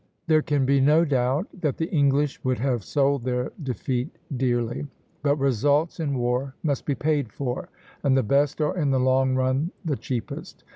[0.25, 4.87] _"There can be no doubt that the English would have sold their defeat dearly;
[5.21, 7.69] but results in war must be paid for,
[8.01, 10.63] and the best are in the long run the cheapest.